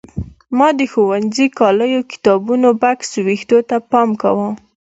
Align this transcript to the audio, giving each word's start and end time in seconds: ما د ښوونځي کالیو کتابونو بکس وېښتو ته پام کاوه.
ما 0.57 0.67
د 0.79 0.81
ښوونځي 0.91 1.47
کالیو 1.59 2.01
کتابونو 2.11 2.67
بکس 2.81 3.09
وېښتو 3.25 3.57
ته 3.69 3.77
پام 3.91 4.09
کاوه. 4.21 4.49